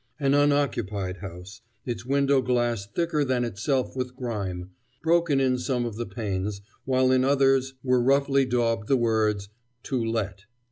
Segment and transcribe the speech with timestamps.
[0.19, 4.71] An unoccupied house: its window glass thicker than itself with grime,
[5.03, 9.49] broken in some of the panes, while in others were roughly daubed the words:
[9.83, 10.45] "To Let."